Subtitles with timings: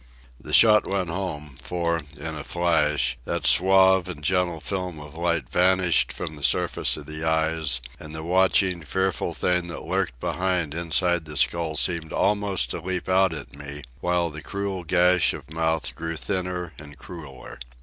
[0.39, 5.47] The shot went home, for, in a flash, that suave and gentle film of light
[5.47, 10.73] vanished from the surface of the eyes, and the watching, fearful thing that lurked behind
[10.73, 15.53] inside the skull seemed almost to leap out at me, while the cruel gash of
[15.53, 17.59] mouth drew thinner and crueller.